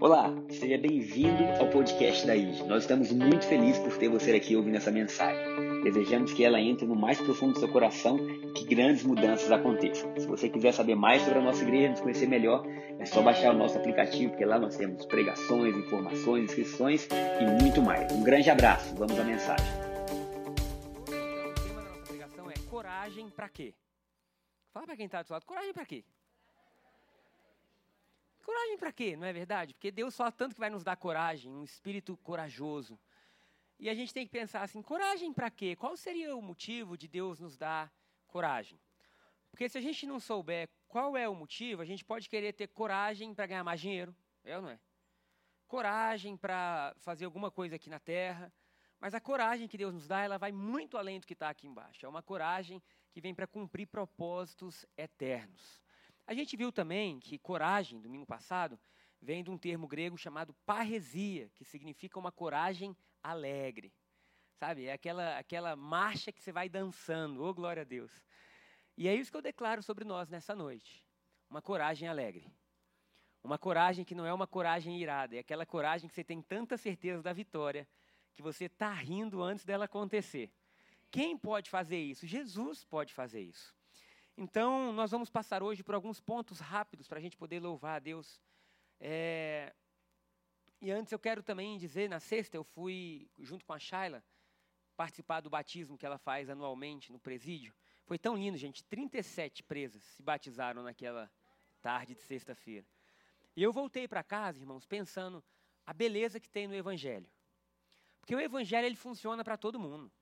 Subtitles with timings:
[0.00, 2.62] Olá, seja bem-vindo ao podcast da IG.
[2.64, 5.82] Nós estamos muito felizes por ter você aqui ouvindo essa mensagem.
[5.82, 10.10] Desejamos que ela entre no mais profundo do seu coração e que grandes mudanças aconteçam.
[10.16, 12.64] Se você quiser saber mais sobre a nossa igreja, nos conhecer melhor,
[12.98, 17.82] é só baixar o nosso aplicativo, porque lá nós temos pregações, informações, inscrições e muito
[17.82, 18.10] mais.
[18.10, 19.66] Um grande abraço, vamos à mensagem.
[20.96, 23.74] O tema da nossa pregação é coragem para quê?
[24.72, 26.02] Fala para quem está do seu lado, coragem para quê?
[28.42, 29.16] Coragem para quê?
[29.16, 29.74] Não é verdade?
[29.74, 32.98] Porque Deus fala tanto que vai nos dar coragem, um espírito corajoso.
[33.78, 35.76] E a gente tem que pensar assim: coragem para quê?
[35.76, 37.92] Qual seria o motivo de Deus nos dar
[38.26, 38.80] coragem?
[39.50, 42.68] Porque se a gente não souber qual é o motivo, a gente pode querer ter
[42.68, 44.78] coragem para ganhar mais dinheiro, é ou não é?
[45.66, 48.52] Coragem para fazer alguma coisa aqui na terra.
[49.00, 51.66] Mas a coragem que Deus nos dá, ela vai muito além do que está aqui
[51.66, 52.04] embaixo.
[52.04, 52.82] É uma coragem
[53.12, 55.80] que vem para cumprir propósitos eternos.
[56.28, 58.78] A gente viu também que coragem, domingo passado,
[59.18, 63.94] vem de um termo grego chamado parresia, que significa uma coragem alegre.
[64.58, 64.84] Sabe?
[64.84, 67.42] É aquela, aquela marcha que você vai dançando.
[67.42, 68.12] Oh, glória a Deus.
[68.94, 71.02] E é isso que eu declaro sobre nós nessa noite.
[71.48, 72.52] Uma coragem alegre.
[73.42, 76.76] Uma coragem que não é uma coragem irada, é aquela coragem que você tem tanta
[76.76, 77.88] certeza da vitória
[78.34, 80.52] que você está rindo antes dela acontecer.
[81.10, 82.26] Quem pode fazer isso?
[82.26, 83.77] Jesus pode fazer isso.
[84.40, 87.98] Então, nós vamos passar hoje por alguns pontos rápidos para a gente poder louvar a
[87.98, 88.40] Deus.
[89.00, 89.74] É...
[90.80, 94.24] E antes eu quero também dizer, na sexta eu fui, junto com a Shaila,
[94.96, 97.74] participar do batismo que ela faz anualmente no presídio.
[98.04, 98.84] Foi tão lindo, gente.
[98.84, 101.28] 37 presas se batizaram naquela
[101.82, 102.86] tarde de sexta-feira.
[103.56, 105.42] E eu voltei para casa, irmãos, pensando
[105.84, 107.28] a beleza que tem no Evangelho.
[108.20, 110.12] Porque o Evangelho ele funciona para todo mundo.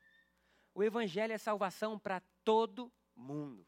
[0.75, 3.67] O Evangelho é salvação para todo mundo.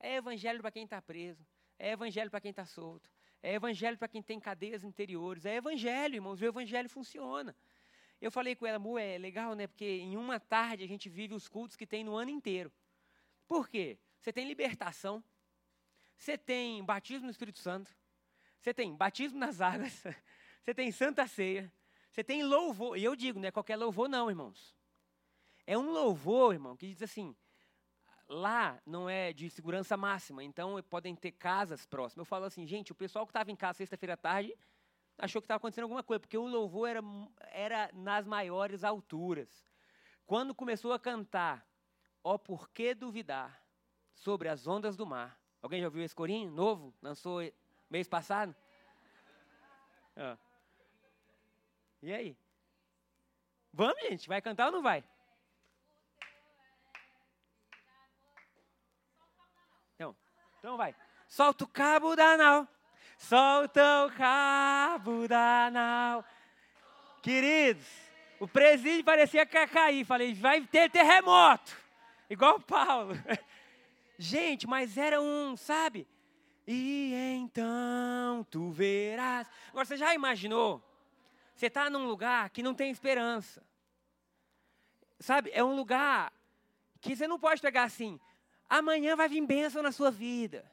[0.00, 1.44] É evangelho para quem está preso.
[1.78, 3.10] É evangelho para quem está solto.
[3.42, 5.44] É evangelho para quem tem cadeias interiores.
[5.44, 6.40] É evangelho, irmãos.
[6.40, 7.54] O evangelho funciona.
[8.20, 9.66] Eu falei com ela, amor, é legal, né?
[9.66, 12.72] Porque em uma tarde a gente vive os cultos que tem no ano inteiro.
[13.46, 13.98] Por quê?
[14.20, 15.22] Você tem libertação.
[16.16, 17.94] Você tem batismo no Espírito Santo.
[18.60, 20.02] Você tem batismo nas águas.
[20.64, 21.72] Você tem santa ceia.
[22.10, 22.98] Você tem louvor.
[22.98, 24.76] E eu digo, não é qualquer louvor, não, irmãos.
[25.64, 27.36] É um louvor, irmão, que diz assim:
[28.28, 32.18] lá não é de segurança máxima, então podem ter casas próximas.
[32.18, 34.54] Eu falo assim, gente, o pessoal que estava em casa sexta-feira à tarde
[35.16, 37.00] achou que estava acontecendo alguma coisa, porque o louvor era,
[37.50, 39.66] era nas maiores alturas.
[40.26, 41.66] Quando começou a cantar,
[42.22, 43.62] ó, oh, por que duvidar
[44.14, 45.40] sobre as ondas do mar?
[45.62, 46.94] Alguém já ouviu esse corinho novo?
[47.02, 47.40] Lançou
[47.90, 48.54] mês passado?
[50.14, 50.36] Ah.
[52.02, 52.36] E aí?
[53.72, 55.02] Vamos, gente, vai cantar ou não vai?
[60.58, 60.94] Então vai.
[61.28, 62.68] Solta o cabo da nau.
[63.16, 66.24] Solta o cabo da nau.
[67.22, 67.86] Queridos,
[68.40, 70.04] o presídio parecia que ia cair.
[70.04, 71.76] Falei, vai ter terremoto.
[72.28, 73.14] Igual Paulo.
[74.18, 76.06] Gente, mas era um, sabe?
[76.66, 79.48] E então tu verás.
[79.70, 80.82] Agora, você já imaginou?
[81.54, 83.62] Você está num lugar que não tem esperança.
[85.20, 85.50] Sabe?
[85.52, 86.32] É um lugar
[87.00, 88.20] que você não pode pegar assim
[88.68, 90.70] amanhã vai vir bênção na sua vida.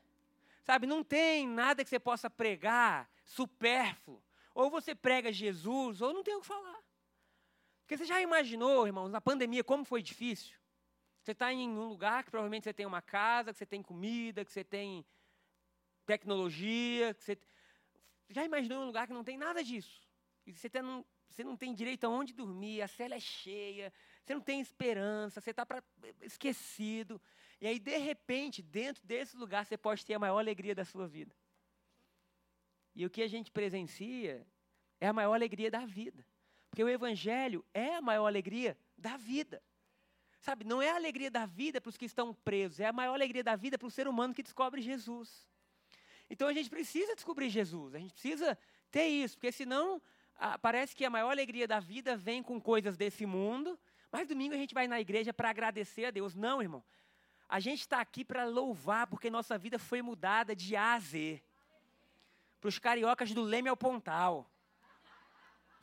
[0.63, 4.21] Sabe, não tem nada que você possa pregar supérfluo.
[4.53, 6.79] Ou você prega Jesus, ou não tem o que falar.
[7.81, 10.57] Porque você já imaginou, irmãos, na pandemia, como foi difícil?
[11.21, 14.45] Você está em um lugar que provavelmente você tem uma casa, que você tem comida,
[14.45, 15.05] que você tem
[16.05, 17.37] tecnologia, que você.
[18.29, 20.01] Já imaginou um lugar que não tem nada disso?
[20.47, 20.81] E você, tá
[21.29, 23.91] você não tem direito a onde dormir, a cela é cheia,
[24.23, 25.67] você não tem esperança, você está
[26.21, 27.21] esquecido.
[27.61, 31.07] E aí, de repente, dentro desse lugar, você pode ter a maior alegria da sua
[31.07, 31.35] vida.
[32.93, 34.45] E o que a gente presencia
[34.99, 36.25] é a maior alegria da vida.
[36.69, 39.61] Porque o Evangelho é a maior alegria da vida.
[40.39, 43.15] Sabe, não é a alegria da vida para os que estão presos, é a maior
[43.15, 45.49] alegria da vida para o ser humano que descobre Jesus.
[46.29, 48.57] Então a gente precisa descobrir Jesus, a gente precisa
[48.91, 50.01] ter isso, porque senão
[50.61, 53.79] parece que a maior alegria da vida vem com coisas desse mundo,
[54.11, 56.35] mas domingo a gente vai na igreja para agradecer a Deus.
[56.35, 56.83] Não, irmão.
[57.47, 61.41] A gente está aqui para louvar, porque nossa vida foi mudada de A a Z.
[62.59, 64.49] Para os cariocas do Leme ao Pontal.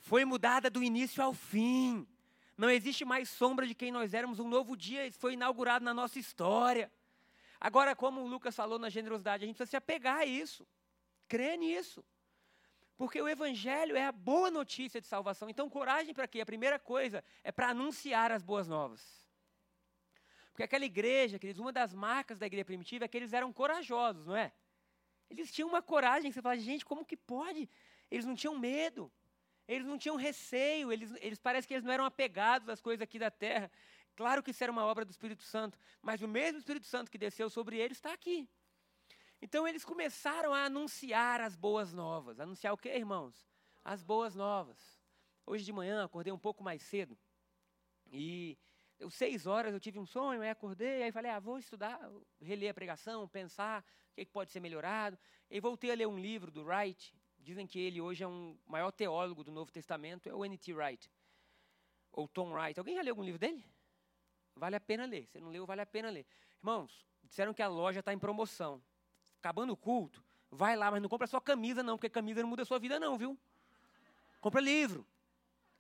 [0.01, 2.07] Foi mudada do início ao fim.
[2.59, 4.41] Não existe mais sombra de quem nós éramos.
[4.41, 6.91] Um novo dia foi inaugurado na nossa história.
[7.61, 10.67] Agora, como o Lucas falou na generosidade, a gente precisa se apegar a isso.
[11.29, 12.05] Crer nisso.
[12.97, 15.49] Porque o Evangelho é a boa notícia de salvação.
[15.49, 16.41] Então, coragem para quê?
[16.41, 19.22] A primeira coisa é para anunciar as boas novas.
[20.53, 24.27] Porque aquela igreja, queridos, uma das marcas da igreja primitiva é que eles eram corajosos,
[24.27, 24.53] não é?
[25.31, 27.69] Eles tinham uma coragem você fala, gente, como que pode?
[28.11, 29.11] Eles não tinham medo.
[29.67, 33.19] Eles não tinham receio, eles, eles parece que eles não eram apegados às coisas aqui
[33.19, 33.71] da terra.
[34.15, 37.17] Claro que isso era uma obra do Espírito Santo, mas o mesmo Espírito Santo que
[37.17, 38.47] desceu sobre eles está aqui.
[39.41, 42.39] Então eles começaram a anunciar as boas novas.
[42.39, 43.49] Anunciar o que, irmãos?
[43.83, 45.01] As boas novas.
[45.47, 47.19] Hoje de manhã acordei um pouco mais cedo
[48.13, 48.59] e
[49.03, 52.01] deu seis horas eu tive um sonho, aí acordei, aí falei, ah, vou estudar,
[52.41, 55.19] reler a pregação, pensar o que pode ser melhorado.
[55.51, 57.13] E voltei a ler um livro do Wright,
[57.43, 60.73] Dizem que ele hoje é um maior teólogo do Novo Testamento, é o N.T.
[60.75, 61.11] Wright.
[62.13, 62.79] Ou Tom Wright.
[62.79, 63.67] Alguém já leu algum livro dele?
[64.55, 65.27] Vale a pena ler.
[65.27, 66.25] Se não leu, vale a pena ler.
[66.59, 68.81] Irmãos, disseram que a loja está em promoção.
[69.41, 72.63] Acabando o culto, vai lá, mas não compra só camisa, não, porque camisa não muda
[72.63, 73.37] a sua vida, não, viu?
[74.41, 75.05] Compra livro.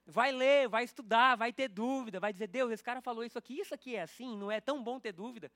[0.04, 3.60] Vai ler, vai estudar, vai ter dúvida, vai dizer, Deus, esse cara falou isso aqui,
[3.60, 5.50] isso aqui é assim, não é tão bom ter dúvida.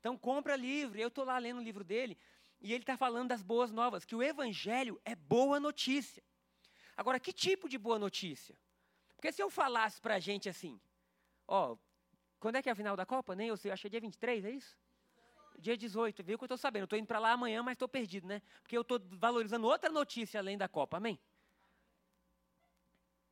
[0.00, 0.98] Então compra livro.
[0.98, 2.18] Eu estou lá lendo o livro dele.
[2.60, 6.22] E ele está falando das boas novas, que o evangelho é boa notícia.
[6.96, 8.54] Agora, que tipo de boa notícia?
[9.16, 10.78] Porque se eu falasse para a gente assim,
[11.48, 11.76] ó,
[12.38, 13.34] quando é que é a final da Copa?
[13.34, 14.76] Nem eu sei, acho que é dia 23, é isso?
[15.58, 16.84] Dia 18, viu que eu estou sabendo.
[16.84, 18.42] Estou indo para lá amanhã, mas estou perdido, né?
[18.62, 21.18] Porque eu estou valorizando outra notícia além da Copa, amém?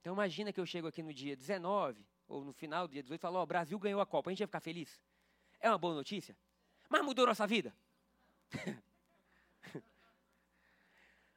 [0.01, 3.21] Então imagina que eu chego aqui no dia 19, ou no final do dia 18,
[3.21, 5.01] e falo, ó, o Brasil ganhou a Copa, a gente vai ficar feliz?
[5.61, 6.37] É uma boa notícia?
[6.89, 7.75] Mas mudou nossa vida?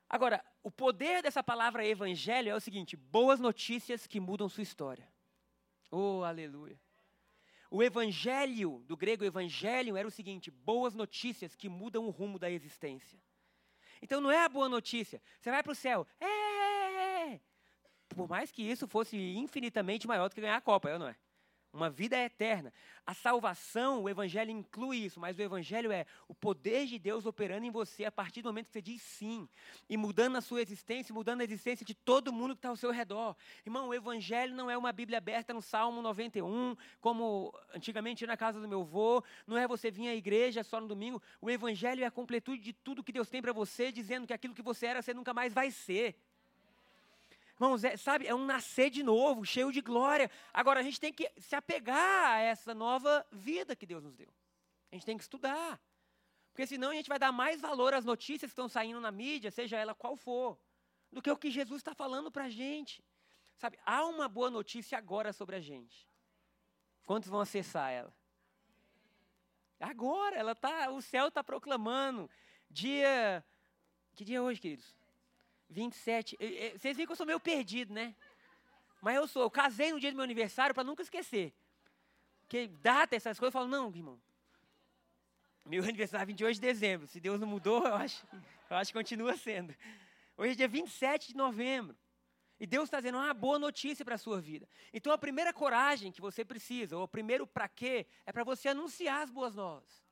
[0.09, 5.07] Agora, o poder dessa palavra evangelho é o seguinte: boas notícias que mudam sua história.
[5.89, 6.79] Oh, aleluia.
[7.69, 12.51] O evangelho, do grego evangelho, era o seguinte: boas notícias que mudam o rumo da
[12.51, 13.17] existência.
[14.01, 15.21] Então não é a boa notícia.
[15.39, 16.05] Você vai para o céu.
[16.19, 16.40] É.
[18.15, 21.15] Por mais que isso fosse infinitamente maior do que ganhar a Copa, eu não é?
[21.73, 22.73] uma vida eterna.
[23.05, 27.65] A salvação, o Evangelho inclui isso, mas o Evangelho é o poder de Deus operando
[27.65, 29.47] em você a partir do momento que você diz sim,
[29.89, 32.91] e mudando a sua existência, mudando a existência de todo mundo que está ao seu
[32.91, 33.35] redor.
[33.65, 38.59] Irmão, o Evangelho não é uma Bíblia aberta no Salmo 91, como antigamente na casa
[38.59, 41.21] do meu avô, não é você vir à igreja só no domingo.
[41.39, 44.53] O Evangelho é a completude de tudo que Deus tem para você, dizendo que aquilo
[44.53, 46.15] que você era, você nunca mais vai ser.
[47.61, 50.31] Irmãos, é, sabe, é um nascer de novo, cheio de glória.
[50.51, 54.33] Agora, a gente tem que se apegar a essa nova vida que Deus nos deu.
[54.91, 55.79] A gente tem que estudar.
[56.51, 59.51] Porque senão a gente vai dar mais valor às notícias que estão saindo na mídia,
[59.51, 60.57] seja ela qual for,
[61.11, 63.05] do que o que Jesus está falando para a gente.
[63.57, 66.09] Sabe, há uma boa notícia agora sobre a gente.
[67.05, 68.11] Quantos vão acessar ela?
[69.79, 72.27] Agora, ela tá, o céu está proclamando.
[72.71, 73.45] Dia.
[74.15, 75.00] Que dia é hoje, queridos?
[75.71, 76.37] 27.
[76.77, 78.13] Vocês viram que eu sou meio perdido, né?
[79.01, 79.43] Mas eu sou.
[79.43, 81.53] Eu casei no dia do meu aniversário para nunca esquecer.
[82.41, 84.21] Porque data, essas coisas, eu falo, não, irmão.
[85.65, 87.07] Meu aniversário é 28 de dezembro.
[87.07, 88.27] Se Deus não mudou, eu acho,
[88.69, 89.73] eu acho que continua sendo.
[90.37, 91.97] Hoje é dia 27 de novembro.
[92.59, 94.67] E Deus está dizendo uma boa notícia para a sua vida.
[94.93, 98.69] Então a primeira coragem que você precisa, ou o primeiro para quê, é para você
[98.69, 100.03] anunciar as boas novas.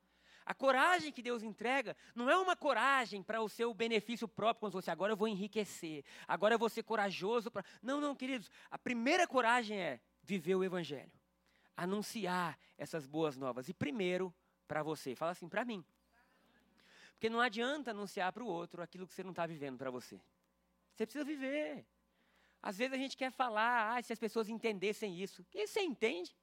[0.50, 4.74] A coragem que Deus entrega não é uma coragem para o seu benefício próprio, quando
[4.74, 7.52] você agora eu vou enriquecer, agora eu vou ser corajoso.
[7.84, 8.50] Não, não, queridos.
[8.72, 11.12] A primeira coragem é viver o Evangelho,
[11.78, 13.70] anunciar essas boas novas.
[13.70, 14.34] E primeiro,
[14.68, 15.16] para você.
[15.16, 15.86] Fala assim, para mim.
[17.12, 20.20] Porque não adianta anunciar para o outro aquilo que você não está vivendo para você.
[20.96, 21.86] Você precisa viver.
[22.60, 25.46] Às vezes a gente quer falar, ah, se as pessoas entendessem isso.
[25.54, 26.36] E você entende?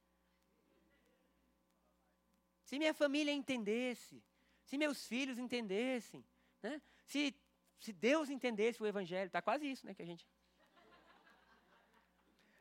[2.67, 4.21] Se minha família entendesse,
[4.65, 6.21] se meus filhos entendessem,
[6.61, 6.81] né?
[7.05, 7.33] se,
[7.79, 10.27] se Deus entendesse o Evangelho, está quase isso, né, que a gente...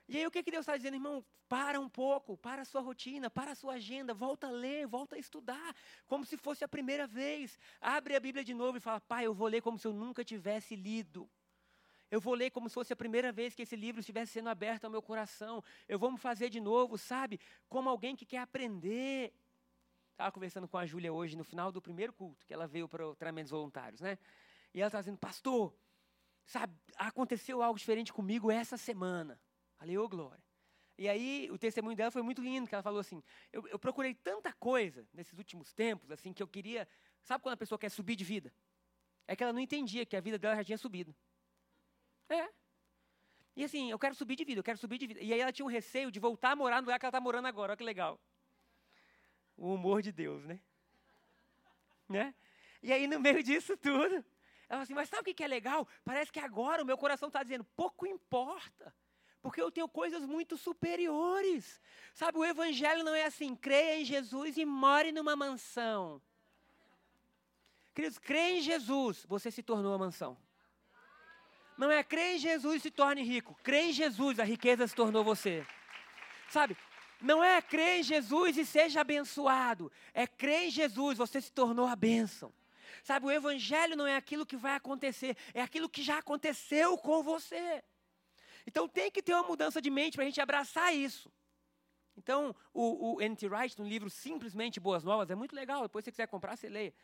[0.08, 1.24] E aí o que, que Deus está dizendo, irmão?
[1.48, 5.16] Para um pouco, para a sua rotina, para a sua agenda, volta a ler, volta
[5.16, 5.74] a estudar,
[6.06, 7.58] como se fosse a primeira vez.
[7.80, 10.24] Abre a Bíblia de novo e fala, pai, eu vou ler como se eu nunca
[10.24, 11.28] tivesse lido.
[12.08, 14.84] Eu vou ler como se fosse a primeira vez que esse livro estivesse sendo aberto
[14.84, 15.64] ao meu coração.
[15.88, 17.40] Eu vou me fazer de novo, sabe?
[17.68, 19.34] Como alguém que quer aprender.
[20.16, 23.06] Estava conversando com a Júlia hoje, no final do primeiro culto, que ela veio para
[23.06, 24.18] o treinamentos voluntários, né?
[24.72, 25.76] E ela estava dizendo, pastor,
[26.46, 29.38] sabe, aconteceu algo diferente comigo essa semana.
[29.76, 30.42] Falei, ô oh, glória.
[30.96, 34.14] E aí, o testemunho dela foi muito lindo, que ela falou assim, eu, eu procurei
[34.14, 36.88] tanta coisa nesses últimos tempos, assim, que eu queria...
[37.22, 38.50] Sabe quando a pessoa quer subir de vida?
[39.26, 41.14] É que ela não entendia que a vida dela já tinha subido.
[42.30, 42.48] É.
[43.54, 45.20] E assim, eu quero subir de vida, eu quero subir de vida.
[45.20, 47.20] E aí ela tinha um receio de voltar a morar no lugar que ela está
[47.20, 48.18] morando agora, olha que legal
[49.56, 50.60] o humor de Deus, né?
[52.08, 52.34] né?
[52.82, 54.24] E aí, no meio disso tudo,
[54.68, 55.88] ela assim: Mas sabe o que é legal?
[56.04, 58.94] Parece que agora o meu coração está dizendo: pouco importa.
[59.42, 61.80] Porque eu tenho coisas muito superiores.
[62.12, 66.20] Sabe, o evangelho não é assim, creia em Jesus e more numa mansão.
[67.94, 70.36] Queridos, crê em Jesus, você se tornou a mansão.
[71.78, 73.56] Não é crê em Jesus e se torne rico.
[73.62, 75.64] Crê em Jesus, a riqueza se tornou você.
[76.48, 76.76] Sabe?
[77.20, 79.90] Não é crê em Jesus e seja abençoado.
[80.12, 82.52] É crê em Jesus, você se tornou a bênção.
[83.02, 87.22] Sabe, o evangelho não é aquilo que vai acontecer, é aquilo que já aconteceu com
[87.22, 87.82] você.
[88.66, 91.30] Então tem que ter uma mudança de mente para a gente abraçar isso.
[92.16, 93.46] Então, o, o N.T.
[93.46, 96.68] Wright, no livro Simplesmente Boas Novas, é muito legal, depois se você quiser comprar, você
[96.68, 96.94] leia.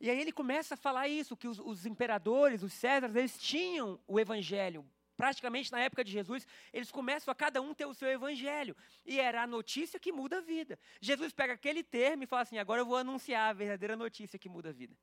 [0.00, 4.00] E aí ele começa a falar isso, que os, os imperadores, os Césares, eles tinham
[4.06, 4.84] o evangelho.
[5.18, 8.76] Praticamente na época de Jesus, eles começam a cada um ter o seu evangelho.
[9.04, 10.78] E era a notícia que muda a vida.
[11.00, 14.48] Jesus pega aquele termo e fala assim: agora eu vou anunciar a verdadeira notícia que
[14.48, 14.96] muda a vida.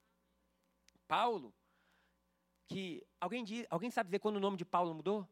[1.05, 1.53] Paulo,
[2.65, 5.27] que alguém, diz, alguém sabe dizer quando o nome de Paulo mudou?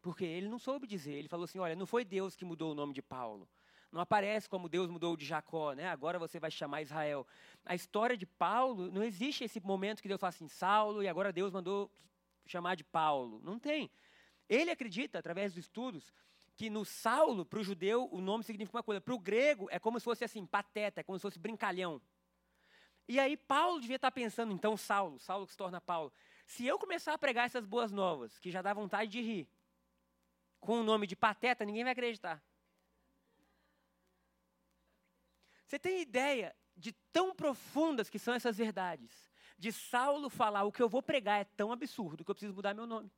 [0.00, 1.14] Porque ele não soube dizer.
[1.14, 3.48] Ele falou assim: olha, não foi Deus que mudou o nome de Paulo.
[3.90, 5.88] Não aparece como Deus mudou de Jacó, né?
[5.88, 7.26] Agora você vai chamar Israel.
[7.66, 11.32] A história de Paulo, não existe esse momento que Deus fala assim, Saulo, e agora
[11.32, 11.90] Deus mandou
[12.50, 13.40] chamar de Paulo.
[13.42, 13.90] Não tem.
[14.48, 16.12] Ele acredita, através dos estudos,
[16.56, 19.00] que no Saulo, para o judeu, o nome significa uma coisa.
[19.00, 22.02] Para o grego, é como se fosse assim, pateta, é como se fosse brincalhão.
[23.08, 26.12] E aí Paulo devia estar pensando, então, Saulo, Saulo que se torna Paulo.
[26.46, 29.48] Se eu começar a pregar essas boas novas, que já dá vontade de rir,
[30.60, 32.42] com o nome de pateta, ninguém vai acreditar.
[35.66, 39.29] Você tem ideia de tão profundas que são essas verdades?
[39.60, 42.72] De Saulo falar, o que eu vou pregar é tão absurdo que eu preciso mudar
[42.72, 43.12] meu nome.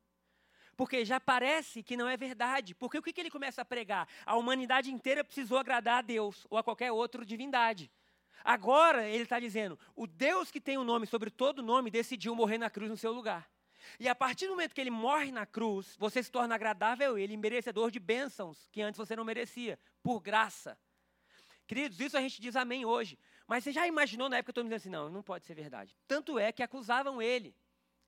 [0.75, 2.75] Porque já parece que não é verdade.
[2.75, 4.09] Porque o que, que ele começa a pregar?
[4.25, 7.89] A humanidade inteira precisou agradar a Deus ou a qualquer outra divindade.
[8.43, 12.35] Agora ele está dizendo: o Deus que tem o um nome sobre todo nome decidiu
[12.35, 13.49] morrer na cruz no seu lugar.
[13.97, 17.21] E a partir do momento que ele morre na cruz, você se torna agradável a
[17.21, 20.77] ele, merecedor de bênçãos que antes você não merecia, por graça.
[21.67, 23.17] Queridos, isso a gente diz amém hoje.
[23.47, 25.95] Mas você já imaginou na época todo mundo dizendo assim, não, não pode ser verdade.
[26.07, 27.55] Tanto é que acusavam ele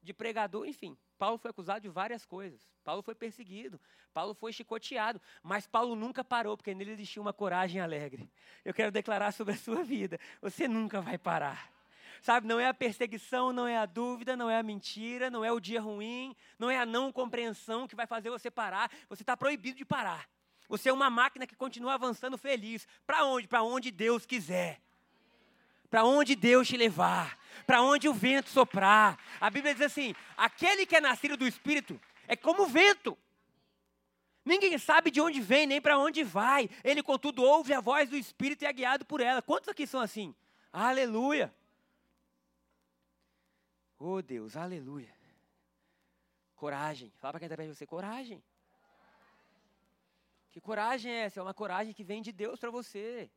[0.02, 0.98] de pregador, enfim.
[1.18, 2.68] Paulo foi acusado de várias coisas.
[2.84, 3.80] Paulo foi perseguido,
[4.14, 8.30] Paulo foi chicoteado, mas Paulo nunca parou, porque nele existia uma coragem alegre.
[8.64, 11.74] Eu quero declarar sobre a sua vida: você nunca vai parar.
[12.22, 15.52] Sabe, não é a perseguição, não é a dúvida, não é a mentira, não é
[15.52, 18.92] o dia ruim, não é a não compreensão que vai fazer você parar.
[19.10, 20.28] Você está proibido de parar.
[20.68, 22.88] Você é uma máquina que continua avançando feliz.
[23.06, 23.48] Para onde?
[23.48, 24.82] Para onde Deus quiser.
[25.90, 27.38] Para onde Deus te levar.
[27.66, 29.18] Para onde o vento soprar.
[29.40, 33.18] A Bíblia diz assim: aquele que é nascido do Espírito é como o vento.
[34.44, 36.70] Ninguém sabe de onde vem nem para onde vai.
[36.84, 39.42] Ele, contudo, ouve a voz do Espírito e é guiado por ela.
[39.42, 40.36] Quantos aqui são assim?
[40.72, 41.54] Aleluia.
[43.98, 45.14] Oh Deus, aleluia.
[46.56, 47.12] Coragem.
[47.18, 48.44] Fala para quem está perto de você: coragem.
[50.56, 51.42] Que coragem é essa?
[51.42, 53.30] É uma coragem que vem de Deus para você.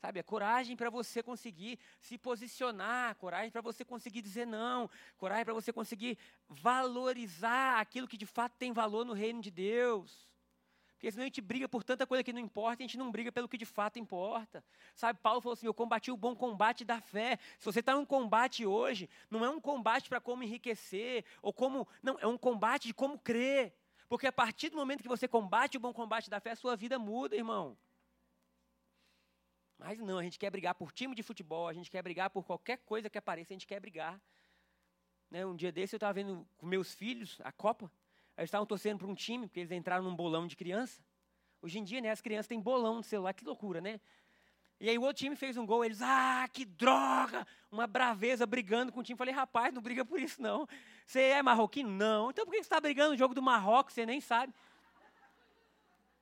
[0.00, 4.88] Sabe, a coragem para você conseguir se posicionar, coragem para você conseguir dizer não,
[5.18, 6.16] coragem para você conseguir
[6.48, 10.26] valorizar aquilo que de fato tem valor no reino de Deus.
[10.94, 13.30] Porque senão a gente briga por tanta coisa que não importa, a gente não briga
[13.30, 14.64] pelo que de fato importa.
[14.94, 17.38] Sabe, Paulo falou assim: Eu combati o bom combate da fé.
[17.58, 21.52] Se você está em um combate hoje, não é um combate para como enriquecer, ou
[21.52, 21.86] como.
[22.02, 23.74] Não, é um combate de como crer.
[24.08, 26.74] Porque a partir do momento que você combate o bom combate da fé, a sua
[26.76, 27.76] vida muda, irmão.
[29.78, 32.44] Mas não, a gente quer brigar por time de futebol, a gente quer brigar por
[32.44, 34.20] qualquer coisa que apareça, a gente quer brigar.
[35.30, 37.92] Né, um dia desse eu estava vendo com meus filhos a Copa,
[38.36, 41.04] eles estavam torcendo para um time, porque eles entraram num bolão de criança.
[41.60, 44.00] Hoje em dia, né, as crianças têm bolão no celular, que loucura, né?
[44.80, 47.46] E aí o outro time fez um gol, eles, ah, que droga!
[47.70, 49.18] Uma braveza brigando com o time.
[49.18, 50.68] Falei, rapaz, não briga por isso não.
[51.04, 51.90] Você é marroquino?
[51.90, 52.30] Não.
[52.30, 53.94] Então por que você está brigando no jogo do Marrocos?
[53.94, 54.54] Você nem sabe.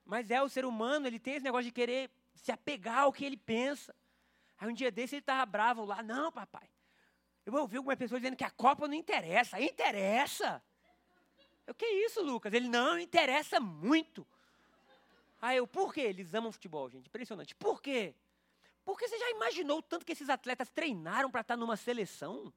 [0.03, 3.25] Mas é o ser humano, ele tem esse negócio de querer se apegar ao que
[3.25, 3.93] ele pensa.
[4.57, 6.67] Aí um dia desse ele estava bravo lá, não, papai.
[7.45, 9.61] Eu ouvi algumas pessoas dizendo que a Copa não interessa.
[9.61, 10.61] Interessa!
[11.67, 12.53] O que isso, Lucas?
[12.53, 14.25] Ele não interessa muito.
[15.41, 16.01] Aí eu, por quê?
[16.01, 17.07] Eles amam futebol, gente.
[17.07, 17.53] Impressionante.
[17.55, 18.15] Por quê?
[18.87, 22.53] Porque você já imaginou o tanto que esses atletas treinaram para estar numa seleção?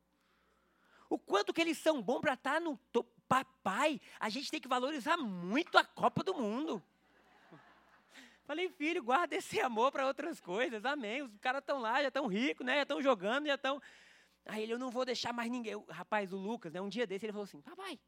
[1.09, 3.11] O quanto que eles são bons para estar no topo.
[3.27, 6.81] Papai, a gente tem que valorizar muito a Copa do Mundo.
[8.45, 11.21] Falei, filho, guarda esse amor para outras coisas, amém.
[11.23, 12.77] Os caras estão lá, já estão ricos, né?
[12.77, 13.83] Já estão jogando, já estão.
[14.47, 15.75] Aí ele, eu não vou deixar mais ninguém.
[15.75, 16.81] O rapaz, o Lucas, né?
[16.81, 17.99] Um dia desse ele falou assim: Papai,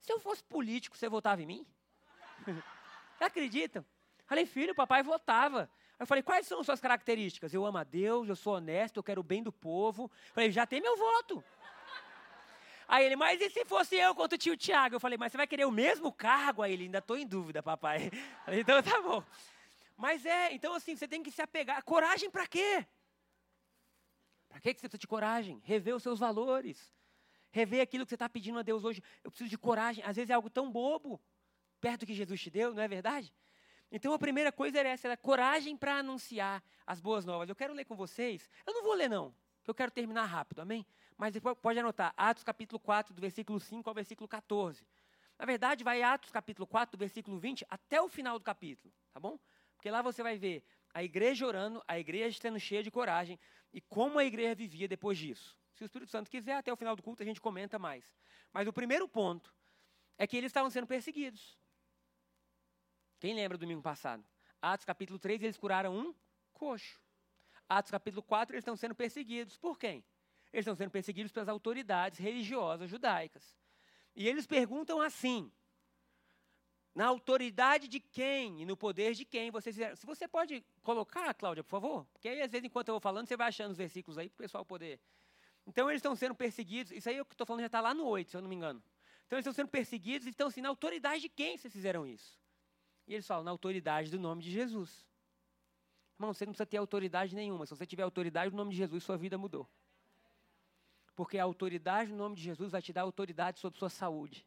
[0.00, 1.66] se eu fosse político, você votava em mim?
[3.18, 3.84] Acreditam?
[4.24, 5.68] Falei, filho, papai votava.
[5.98, 7.54] Eu falei, quais são suas características?
[7.54, 10.10] Eu amo a Deus, eu sou honesto, eu quero o bem do povo.
[10.28, 11.44] Eu falei, já tem meu voto.
[12.88, 14.96] Aí ele, mas e se fosse eu contra o tio Tiago?
[14.96, 16.62] Eu falei, mas você vai querer o mesmo cargo?
[16.62, 18.10] Aí ele, ainda estou em dúvida, papai.
[18.44, 19.24] Falei, então tá bom.
[19.96, 21.82] Mas é, então assim, você tem que se apegar.
[21.84, 22.86] Coragem para quê?
[24.48, 25.62] Para que você precisa de coragem?
[25.64, 26.92] Rever os seus valores.
[27.50, 29.02] Rever aquilo que você está pedindo a Deus hoje.
[29.22, 30.04] Eu preciso de coragem.
[30.04, 31.20] Às vezes é algo tão bobo,
[31.80, 33.32] perto que Jesus te deu, não é verdade?
[33.94, 37.46] Então a primeira coisa era essa, era coragem para anunciar as boas novas.
[37.50, 38.48] Eu quero ler com vocês.
[38.66, 40.86] Eu não vou ler não, que eu quero terminar rápido, amém?
[41.14, 44.82] Mas depois pode anotar, Atos capítulo 4, do versículo 5 ao versículo 14.
[45.38, 49.20] Na verdade, vai Atos capítulo 4, do versículo 20 até o final do capítulo, tá
[49.20, 49.38] bom?
[49.76, 53.38] Porque lá você vai ver a igreja orando, a igreja sendo cheia de coragem
[53.74, 55.54] e como a igreja vivia depois disso.
[55.74, 58.04] Se o Espírito Santo quiser, até o final do culto a gente comenta mais.
[58.52, 59.54] Mas o primeiro ponto
[60.16, 61.58] é que eles estavam sendo perseguidos.
[63.22, 64.24] Quem lembra do domingo passado?
[64.60, 66.12] Atos capítulo 3, eles curaram um
[66.52, 67.00] coxo.
[67.68, 69.56] Atos capítulo 4, eles estão sendo perseguidos.
[69.56, 70.04] Por quem?
[70.52, 73.56] Eles estão sendo perseguidos pelas autoridades religiosas judaicas.
[74.16, 75.52] E eles perguntam assim:
[76.92, 79.94] na autoridade de quem e no poder de quem vocês fizeram?
[79.94, 83.28] Se você pode colocar, Cláudia, por favor, porque aí às vezes enquanto eu vou falando,
[83.28, 84.98] você vai achando os versículos aí para o pessoal poder.
[85.64, 88.32] Então eles estão sendo perseguidos, isso aí que estou falando já está lá no 8,
[88.32, 88.82] se eu não me engano.
[89.28, 92.41] Então eles estão sendo perseguidos e estão assim, na autoridade de quem vocês fizeram isso?
[93.12, 95.06] E eles falam, na autoridade do nome de Jesus.
[96.14, 97.66] Irmão, você não precisa ter autoridade nenhuma.
[97.66, 99.68] Se você tiver autoridade no nome de Jesus, sua vida mudou.
[101.14, 104.46] Porque a autoridade no nome de Jesus vai te dar autoridade sobre sua saúde,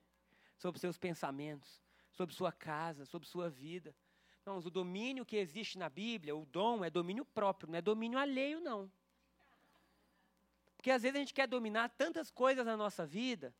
[0.57, 1.79] sobre seus pensamentos,
[2.11, 3.95] sobre sua casa, sobre sua vida.
[4.43, 8.17] Irmãos, o domínio que existe na Bíblia, o dom, é domínio próprio, não é domínio
[8.17, 8.91] alheio, não.
[10.75, 13.53] Porque às vezes a gente quer dominar tantas coisas na nossa vida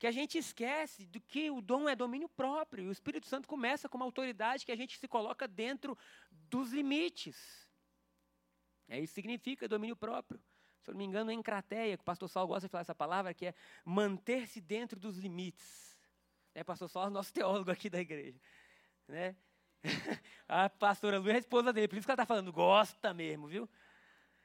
[0.00, 2.84] que a gente esquece do que o dom é domínio próprio.
[2.84, 5.96] E o Espírito Santo começa com uma autoridade que a gente se coloca dentro
[6.30, 7.68] dos limites.
[8.88, 10.40] É isso que significa domínio próprio.
[10.80, 12.80] Se eu não me engano, é em crateia, que o pastor Saulo gosta de falar
[12.80, 13.54] essa palavra, que é
[13.84, 15.94] manter-se dentro dos limites.
[16.54, 18.40] É, pastor Saulo é nosso teólogo aqui da igreja.
[19.06, 19.36] Né?
[20.48, 23.48] a pastora Lu é a esposa dele, por isso que ela está falando, gosta mesmo,
[23.48, 23.68] viu?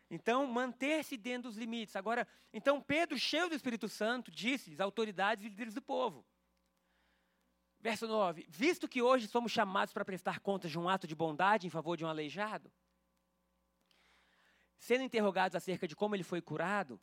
[0.10, 1.96] Então, manter-se dentro dos limites.
[1.96, 6.26] Agora, então Pedro, cheio do Espírito Santo, disse-lhes, autoridades e líderes do povo.
[7.80, 11.66] Verso 9: Visto que hoje somos chamados para prestar contas de um ato de bondade
[11.66, 12.72] em favor de um aleijado,
[14.77, 17.00] sendo interrogados acerca de como ele foi curado,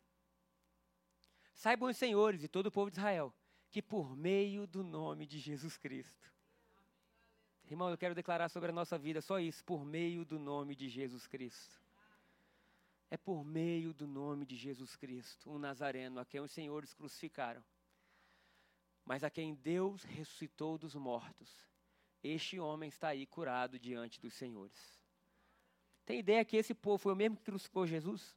[1.53, 3.33] saibam os senhores e todo o povo de Israel
[3.69, 6.31] que por meio do nome de Jesus Cristo.
[7.65, 10.87] Irmão, eu quero declarar sobre a nossa vida só isso, por meio do nome de
[10.89, 11.82] Jesus Cristo
[13.13, 17.63] é por meio do nome de Jesus Cristo, o Nazareno, a quem os senhores crucificaram,
[19.05, 21.55] mas a quem Deus ressuscitou dos mortos.
[22.23, 24.99] Este homem está aí curado diante dos senhores.
[26.03, 28.35] Tem ideia que esse povo foi o mesmo que crucificou Jesus?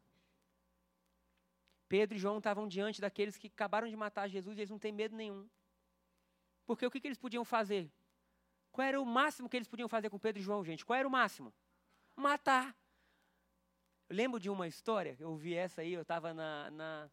[1.89, 4.93] Pedro e João estavam diante daqueles que acabaram de matar Jesus e eles não têm
[4.93, 5.49] medo nenhum.
[6.67, 7.91] Porque o que, que eles podiam fazer?
[8.71, 10.85] Qual era o máximo que eles podiam fazer com Pedro e João, gente?
[10.85, 11.51] Qual era o máximo?
[12.15, 12.77] Matar.
[14.09, 17.11] Eu lembro de uma história, eu ouvi essa aí, eu estava na, na.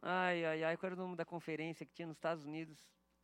[0.00, 2.78] Ai, ai, ai, qual era o nome da conferência que tinha nos Estados Unidos?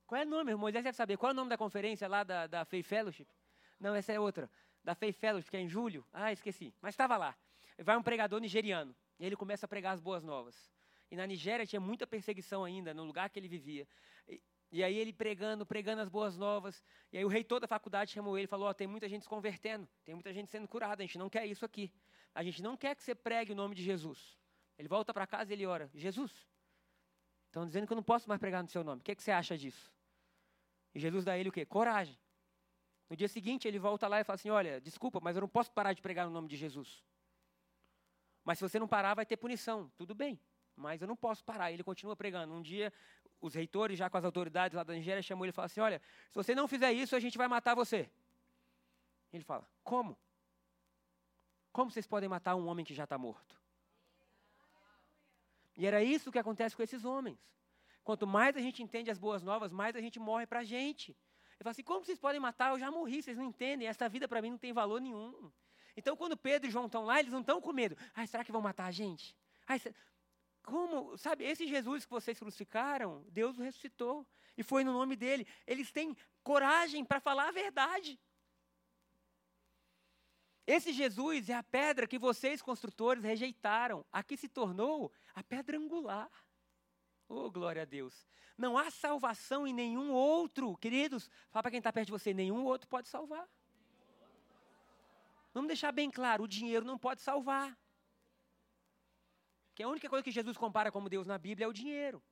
[0.05, 0.53] Qual é o nome?
[0.53, 1.17] O Moisés deve saber.
[1.17, 3.29] Qual é o nome da conferência lá da, da Faith Fellowship?
[3.79, 4.51] Não, essa é outra.
[4.83, 6.05] Da Faith Fellowship, que é em julho.
[6.13, 6.75] Ah, esqueci.
[6.83, 7.37] Mas estava lá.
[7.79, 8.95] Vai um pregador nigeriano.
[9.19, 10.71] E ele começa a pregar as boas novas.
[11.11, 13.87] E na Nigéria tinha muita perseguição ainda, no lugar que ele vivia.
[14.27, 14.43] E,
[14.73, 16.83] e aí ele pregando, pregando as boas novas.
[17.13, 19.29] E aí o reitor da faculdade chamou ele e falou: oh, tem muita gente se
[19.29, 21.93] convertendo, tem muita gente sendo curada, a gente não quer isso aqui.
[22.35, 24.39] A gente não quer que você pregue o nome de Jesus.
[24.79, 26.33] Ele volta para casa e ele ora: Jesus,
[27.47, 29.01] estão dizendo que eu não posso mais pregar no seu nome.
[29.01, 29.93] O que, é que você acha disso?
[30.95, 31.65] E Jesus dá a ele o quê?
[31.65, 32.19] Coragem.
[33.09, 35.71] No dia seguinte, ele volta lá e fala assim: Olha, desculpa, mas eu não posso
[35.71, 37.05] parar de pregar no nome de Jesus.
[38.45, 39.93] Mas se você não parar, vai ter punição.
[39.97, 40.41] Tudo bem,
[40.75, 41.71] mas eu não posso parar.
[41.71, 42.53] Ele continua pregando.
[42.53, 42.93] Um dia,
[43.41, 46.01] os reitores, já com as autoridades lá da Nigéria, chamou ele e falou assim: Olha,
[46.31, 48.11] se você não fizer isso, a gente vai matar você.
[49.33, 50.17] Ele fala: Como?
[51.73, 53.61] Como vocês podem matar um homem que já está morto?
[55.77, 57.39] E era isso que acontece com esses homens.
[58.05, 61.13] Quanto mais a gente entende as boas novas, mais a gente morre para a gente.
[61.13, 62.73] Ele fala assim: como vocês podem matar?
[62.73, 63.89] Eu já morri, vocês não entendem.
[63.89, 65.51] Essa vida para mim não tem valor nenhum.
[65.97, 67.97] Então, quando Pedro e João estão lá, eles não estão com medo.
[68.15, 69.37] Ai, será que vão matar a gente?
[69.67, 69.81] Ai,
[70.63, 74.27] como, sabe, esse Jesus que vocês crucificaram, Deus o ressuscitou.
[74.57, 75.47] E foi no nome dele.
[75.67, 78.19] Eles têm coragem para falar a verdade.
[80.67, 84.05] Esse Jesus é a pedra que vocês, construtores, rejeitaram.
[84.13, 86.31] Aqui se tornou a pedra angular.
[87.29, 88.27] Oh, glória a Deus.
[88.57, 90.77] Não há salvação em nenhum outro.
[90.77, 93.49] Queridos, fala para quem está perto de você: nenhum outro pode salvar.
[95.53, 97.77] Vamos deixar bem claro: o dinheiro não pode salvar.
[99.69, 102.23] Porque a única coisa que Jesus compara como Deus na Bíblia é o dinheiro.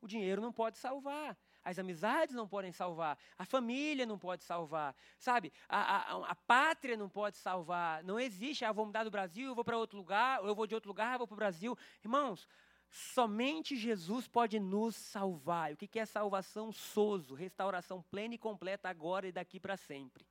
[0.00, 1.38] O dinheiro não pode salvar.
[1.64, 3.16] As amizades não podem salvar.
[3.38, 4.94] A família não pode salvar.
[5.18, 5.52] Sabe?
[5.68, 8.02] A, a, a pátria não pode salvar.
[8.02, 10.66] Não existe, ah, vou mudar do Brasil, eu vou para outro lugar, ou eu vou
[10.66, 11.78] de outro lugar, vou para o Brasil.
[12.04, 12.48] Irmãos,
[12.90, 15.72] somente Jesus pode nos salvar.
[15.72, 16.72] O que é salvação?
[16.72, 20.26] Soso, restauração plena e completa agora e daqui para sempre.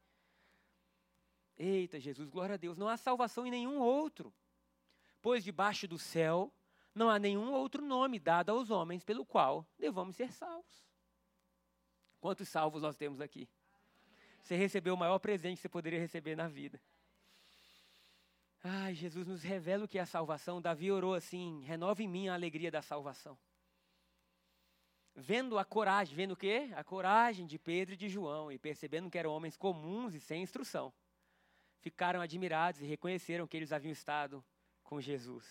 [1.58, 2.78] Eita, Jesus, glória a Deus.
[2.78, 4.34] Não há salvação em nenhum outro.
[5.22, 6.52] Pois debaixo do céu
[6.94, 10.91] não há nenhum outro nome dado aos homens pelo qual devamos ser salvos.
[12.22, 13.50] Quantos salvos nós temos aqui?
[14.44, 16.80] Você recebeu o maior presente que você poderia receber na vida.
[18.64, 20.62] Ai, Jesus nos revela o que é a salvação.
[20.62, 23.38] Davi orou assim: renova em mim a alegria da salvação.
[25.16, 26.70] Vendo a coragem, vendo o quê?
[26.76, 30.44] A coragem de Pedro e de João, e percebendo que eram homens comuns e sem
[30.44, 30.94] instrução,
[31.80, 34.44] ficaram admirados e reconheceram que eles haviam estado
[34.84, 35.46] com Jesus.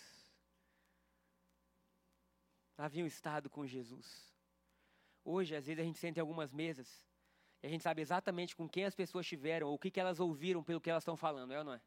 [2.77, 4.30] Haviam estado com Jesus.
[5.23, 7.03] Hoje, às vezes, a gente senta em algumas mesas
[7.61, 10.19] e a gente sabe exatamente com quem as pessoas estiveram ou o que, que elas
[10.19, 11.81] ouviram pelo que elas estão falando, é ou não é?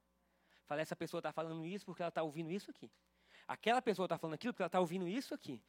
[0.67, 2.91] Fala, essa pessoa está falando isso porque ela está ouvindo isso aqui.
[3.47, 5.63] Aquela pessoa está falando aquilo porque ela está ouvindo isso aqui.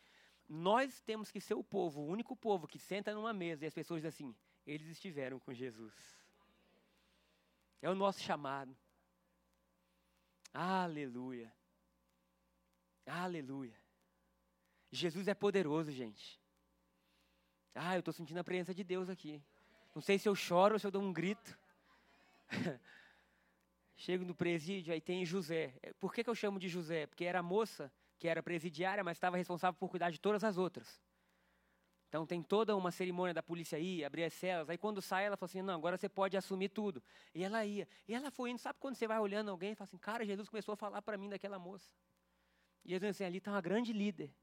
[0.47, 3.73] Nós temos que ser o povo, o único povo que senta numa mesa e as
[3.73, 5.93] pessoas dizem assim: eles estiveram com Jesus.
[7.81, 8.75] É o nosso chamado.
[10.53, 11.51] Aleluia.
[13.05, 13.75] Aleluia.
[14.91, 16.39] Jesus é poderoso, gente.
[17.75, 19.41] Ah, eu estou sentindo a presença de Deus aqui.
[19.93, 21.57] Não sei se eu choro ou se eu dou um grito.
[23.97, 25.73] Chego no presídio, aí tem José.
[25.83, 27.05] É, por que, que eu chamo de José?
[27.05, 31.01] Porque era moça que era presidiária, mas estava responsável por cuidar de todas as outras.
[32.07, 34.69] Então tem toda uma cerimônia da polícia aí, abrir as celas.
[34.69, 37.03] Aí quando sai, ela falou assim: não, agora você pode assumir tudo.
[37.33, 37.87] E ela ia.
[38.07, 38.59] E ela foi indo.
[38.59, 41.17] Sabe quando você vai olhando alguém e fala assim: cara, Jesus começou a falar para
[41.17, 41.89] mim daquela moça.
[42.85, 44.33] E Jesus assim: ali está uma grande líder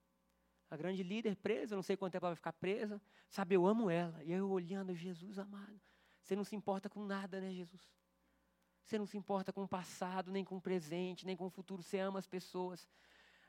[0.73, 2.99] a grande líder presa, não sei quanto tempo ela vai ficar presa.
[3.29, 4.25] Sabe, eu amo ela.
[4.25, 5.79] E eu olhando, Jesus amado,
[6.23, 7.93] você não se importa com nada, né, Jesus?
[8.83, 11.83] Você não se importa com o passado, nem com o presente, nem com o futuro.
[11.83, 12.89] Você ama as pessoas.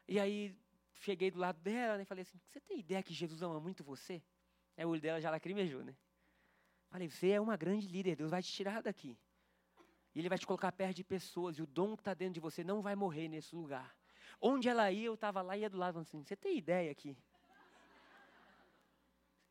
[0.06, 0.54] E aí,
[0.96, 3.86] cheguei do lado dela né, e falei assim: Você tem ideia que Jesus ama muito
[3.86, 4.22] você?
[4.76, 5.96] Aí o olho dela já lacrimejou, né?
[6.90, 9.18] Falei: Você é uma grande líder, Deus vai te tirar daqui.
[10.14, 11.58] E Ele vai te colocar perto de pessoas.
[11.58, 13.96] E o dom que está dentro de você não vai morrer nesse lugar.
[14.46, 17.18] Onde ela ia, eu estava lá e ia do lado, assim, você tem ideia aqui?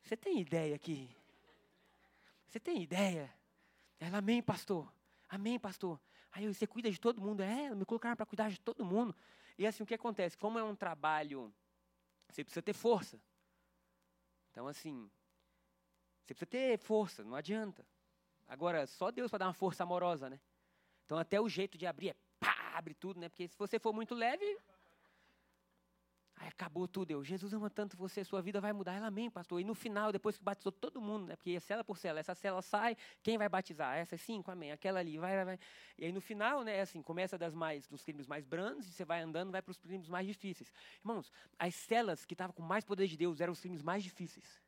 [0.02, 1.08] Você tem ideia aqui?
[2.46, 3.34] Você tem ideia?
[3.98, 4.92] Ela, amém, pastor.
[5.30, 5.98] Amém, pastor.
[6.30, 7.42] Aí você cuida de todo mundo.
[7.42, 9.16] É, me colocaram para cuidar de todo mundo.
[9.56, 10.36] E assim, o que acontece?
[10.36, 11.50] Como é um trabalho,
[12.28, 13.18] você precisa ter força.
[14.50, 15.10] Então, assim,
[16.22, 17.82] você precisa ter força, não adianta.
[18.46, 20.38] Agora, só Deus para dar uma força amorosa, né?
[21.06, 23.30] Então, até o jeito de abrir é pá, abre tudo, né?
[23.30, 24.44] Porque se você for muito leve,
[26.42, 27.12] Aí acabou tudo.
[27.12, 28.94] Eu, Jesus ama tanto você, sua vida vai mudar.
[28.94, 29.60] Ela, amém, pastor.
[29.60, 31.36] E no final, depois que batizou todo mundo, né?
[31.36, 32.18] Porque é cela por cela.
[32.18, 33.96] Essa cela sai, quem vai batizar?
[33.96, 34.72] Essa cinco, amém.
[34.72, 35.58] Aquela ali, vai, vai, vai.
[35.96, 39.04] E aí no final, né, assim, começa das mais, dos crimes mais brandos, e você
[39.04, 40.72] vai andando, vai para os crimes mais difíceis.
[40.98, 44.60] Irmãos, as celas que estavam com mais poder de Deus eram os crimes mais difíceis.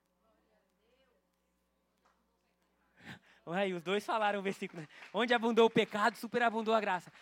[3.46, 4.80] Aí, os dois falaram o versículo.
[4.80, 4.88] Né?
[5.12, 7.12] Onde abundou o pecado, superabundou a graça.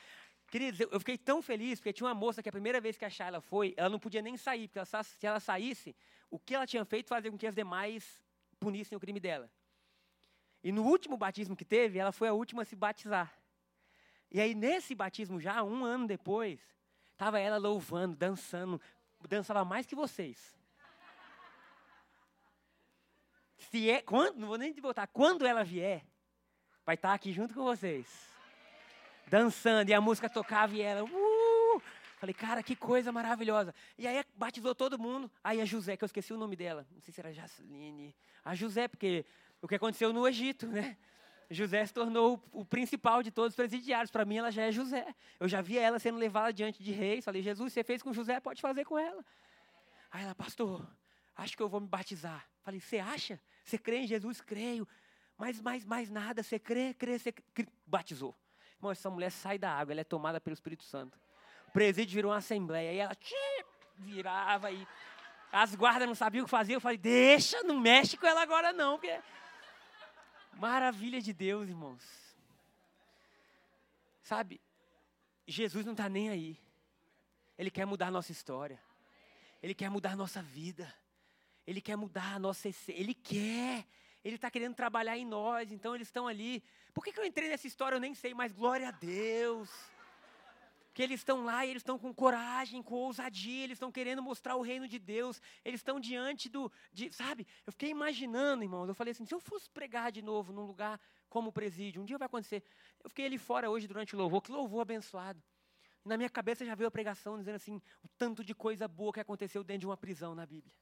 [0.53, 3.09] Queridos, eu fiquei tão feliz, porque tinha uma moça que a primeira vez que a
[3.09, 5.97] Shayla foi, ela não podia nem sair, porque ela, se ela saísse,
[6.31, 8.23] o que ela tinha feito fazia com que as demais
[8.61, 9.51] punissem o crime dela.
[10.63, 13.33] E no último batismo que teve, ela foi a última a se batizar.
[14.31, 16.61] E aí, nesse batismo, já um ano depois,
[17.13, 18.79] estava ela louvando, dançando,
[19.27, 20.55] dançava mais que vocês.
[23.57, 26.05] Se é, quando, não vou nem te botar, quando ela vier,
[26.85, 28.32] vai estar aqui junto com vocês
[29.33, 31.83] dançando, e a música tocava e ela, uh!
[32.19, 33.75] Falei, cara, que coisa maravilhosa.
[33.97, 35.31] E aí batizou todo mundo.
[35.43, 38.15] Aí a José, que eu esqueci o nome dela, não sei se era Jasline.
[38.45, 39.25] A José, porque
[39.63, 40.99] o que aconteceu no Egito, né?
[41.51, 44.11] José se tornou o principal de todos os presidiários.
[44.11, 45.15] Para mim, ela já é José.
[45.41, 47.25] Eu já via ela sendo levada diante de reis.
[47.25, 49.25] Falei, Jesus, você fez com José, pode fazer com ela.
[50.11, 50.87] Aí ela, pastor,
[51.35, 52.47] acho que eu vou me batizar.
[52.63, 53.41] Falei, você acha?
[53.65, 54.43] Você crê em Jesus?
[54.43, 54.87] Creio.
[55.39, 57.67] Mas mais, mais nada, você crê, crê, você crê.
[57.87, 58.37] batizou.
[58.83, 61.17] Irmão, essa mulher sai da água, ela é tomada pelo Espírito Santo.
[61.69, 63.67] O presídio virou uma assembleia, e ela tchip,
[63.97, 64.85] virava e
[65.53, 66.75] as guardas não sabiam o que fazer.
[66.75, 69.21] Eu falei, deixa, não mexe com ela agora não, porque...
[70.55, 72.03] Maravilha de Deus, irmãos.
[74.23, 74.61] Sabe,
[75.47, 76.59] Jesus não está nem aí.
[77.57, 78.83] Ele quer mudar a nossa história.
[79.63, 80.93] Ele quer mudar a nossa vida.
[81.65, 83.01] Ele quer mudar a nossa essência.
[83.01, 83.87] Ele quer.
[84.25, 86.63] Ele está querendo trabalhar em nós, então eles estão ali.
[86.95, 87.97] Por que, que eu entrei nessa história?
[87.97, 89.69] Eu nem sei, mas glória a Deus.
[90.93, 94.57] Porque eles estão lá e eles estão com coragem, com ousadia, eles estão querendo mostrar
[94.57, 96.71] o reino de Deus, eles estão diante do.
[96.93, 97.47] De, sabe?
[97.67, 98.89] Eu fiquei imaginando, irmãos.
[98.89, 102.19] Eu falei assim: se eu fosse pregar de novo num lugar como presídio, um dia
[102.19, 102.63] vai acontecer.
[103.03, 105.43] Eu fiquei ali fora hoje durante o louvor, que louvor abençoado.
[106.05, 109.21] Na minha cabeça já veio a pregação dizendo assim: o tanto de coisa boa que
[109.21, 110.77] aconteceu dentro de uma prisão na Bíblia.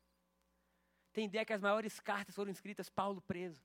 [1.13, 3.61] Tem ideia que as maiores cartas foram escritas Paulo preso.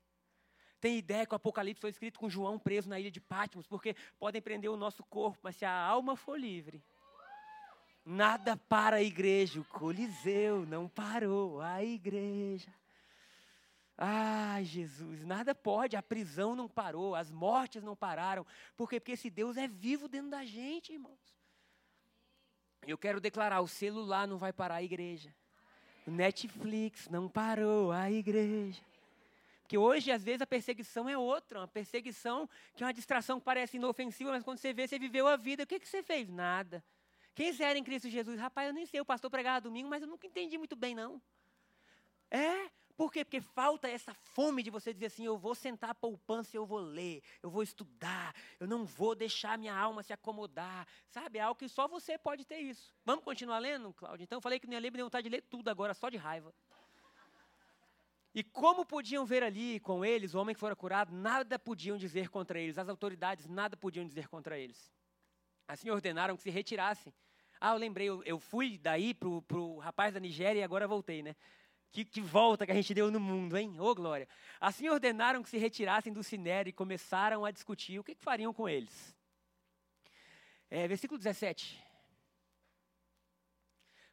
[0.80, 3.96] Tem ideia que o Apocalipse foi escrito com João preso na ilha de Patmos, porque
[4.20, 6.84] podem prender o nosso corpo, mas se a alma for livre,
[8.06, 9.60] nada para a igreja.
[9.60, 12.74] O Coliseu não parou, a igreja.
[13.98, 18.46] Ai, Jesus, nada pode, a prisão não parou, as mortes não pararam.
[18.76, 19.00] Por quê?
[19.00, 21.34] Porque esse Deus é vivo dentro da gente, irmãos.
[22.86, 25.34] Eu quero declarar: o celular não vai parar a igreja.
[26.06, 28.82] O Netflix não parou a igreja.
[29.62, 33.46] Porque hoje, às vezes, a perseguição é outra, uma perseguição que é uma distração que
[33.46, 35.64] parece inofensiva, mas quando você vê, você viveu a vida.
[35.64, 36.30] O que, que você fez?
[36.30, 36.84] Nada.
[37.34, 38.40] Quem era em Cristo Jesus?
[38.40, 41.20] Rapaz, eu nem sei, o pastor pregava domingo, mas eu nunca entendi muito bem, não.
[42.30, 43.26] É, por quê?
[43.26, 46.80] Porque falta essa fome de você dizer assim: eu vou sentar a poupança, eu vou
[46.80, 50.88] ler, eu vou estudar, eu não vou deixar minha alma se acomodar.
[51.10, 51.40] Sabe?
[51.40, 52.94] É algo que só você pode ter isso.
[53.04, 54.24] Vamos continuar lendo, Cláudio?
[54.24, 56.10] Então, eu falei que não ia ler, me deu vontade de ler tudo agora, só
[56.10, 56.54] de raiva.
[58.34, 62.30] E como podiam ver ali com eles, o homem que fora curado, nada podiam dizer
[62.30, 64.92] contra eles, as autoridades nada podiam dizer contra eles.
[65.68, 67.14] Assim ordenaram que se retirassem.
[67.60, 71.24] Ah, eu lembrei, eu, eu fui daí para o rapaz da Nigéria e agora voltei,
[71.24, 71.36] né?
[71.92, 73.80] Que, que, volta que a gente deu no mundo, hein?
[73.80, 74.28] Ô, oh, glória.
[74.60, 78.54] Assim ordenaram que se retirassem do Sinério e começaram a discutir o que, que fariam
[78.54, 79.16] com eles.
[80.70, 81.82] É, versículo 17.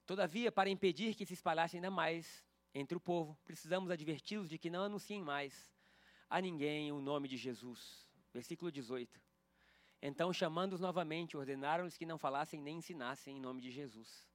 [0.06, 4.70] Todavia, para impedir que se espalhasse ainda mais entre o povo, precisamos adverti-los de que
[4.70, 5.72] não anunciem mais
[6.28, 8.08] a ninguém o nome de Jesus.
[8.32, 9.20] Versículo 18.
[10.00, 14.28] Então, chamando-os novamente, ordenaram-lhes que não falassem nem ensinassem em nome de Jesus.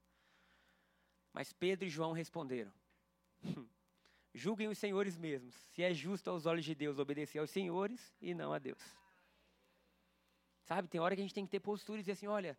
[1.33, 2.71] Mas Pedro e João responderam:
[4.33, 8.33] Julguem os senhores mesmos, se é justo aos olhos de Deus obedecer aos senhores e
[8.33, 8.81] não a Deus.
[10.63, 12.57] Sabe, tem hora que a gente tem que ter postura e dizer assim: olha,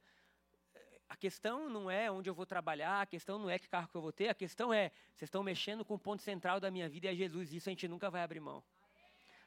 [1.08, 3.96] a questão não é onde eu vou trabalhar, a questão não é que carro que
[3.96, 6.88] eu vou ter, a questão é, vocês estão mexendo com o ponto central da minha
[6.88, 8.62] vida e é Jesus, isso a gente nunca vai abrir mão.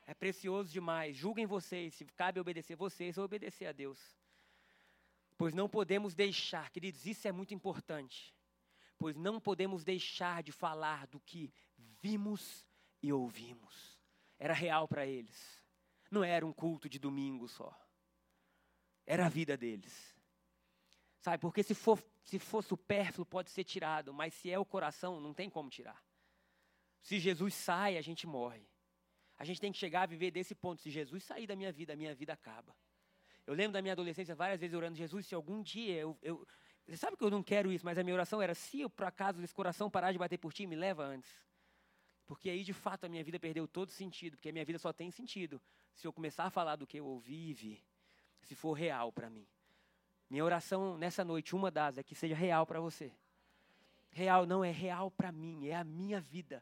[0.08, 1.16] É precioso demais.
[1.16, 4.00] Julguem vocês, se cabe obedecer vocês ou obedecer a Deus.
[5.38, 8.34] Pois não podemos deixar, queridos, isso é muito importante
[9.02, 12.68] pois não podemos deixar de falar do que vimos
[13.02, 14.00] e ouvimos.
[14.38, 15.60] Era real para eles.
[16.12, 17.76] Não era um culto de domingo só.
[19.04, 20.16] Era a vida deles.
[21.20, 25.20] Sabe, porque se for, se for supérfluo pode ser tirado, mas se é o coração,
[25.20, 26.00] não tem como tirar.
[27.02, 28.70] Se Jesus sai, a gente morre.
[29.36, 30.80] A gente tem que chegar a viver desse ponto.
[30.80, 32.78] Se Jesus sair da minha vida, a minha vida acaba.
[33.48, 36.48] Eu lembro da minha adolescência várias vezes orando, Jesus, se algum dia eu, eu,
[36.92, 39.06] você sabe que eu não quero isso, mas a minha oração era: se eu, por
[39.06, 41.32] acaso esse coração parar de bater por ti, me leva antes.
[42.28, 44.36] Porque aí, de fato, a minha vida perdeu todo sentido.
[44.36, 45.62] Porque a minha vida só tem sentido
[45.94, 47.84] se eu começar a falar do que eu ouvi e vi.
[48.42, 49.48] Se for real para mim.
[50.30, 53.14] Minha oração nessa noite, uma das, é que seja real para você.
[54.10, 56.62] Real não é real para mim, é a minha vida.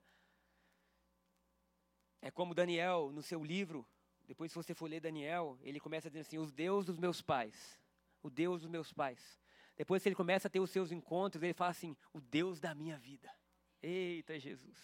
[2.22, 3.84] É como Daniel, no seu livro,
[4.28, 7.80] depois se você for ler Daniel, ele começa dizendo assim: os deuses dos meus pais.
[8.22, 9.40] O Deus dos meus pais.
[9.80, 12.98] Depois ele começa a ter os seus encontros, ele fala assim: o Deus da minha
[12.98, 13.34] vida.
[13.82, 14.78] Eita Jesus.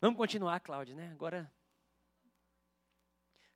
[0.00, 1.10] Vamos continuar, Cláudia, né?
[1.10, 1.52] Agora.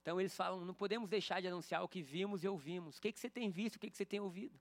[0.03, 2.99] Então eles falam: não podemos deixar de anunciar o que vimos e ouvimos.
[2.99, 4.61] O que, que você tem visto, o que, que você tem ouvido?